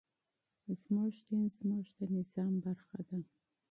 [0.81, 3.19] زموږ دين زموږ د نظام برخه ده.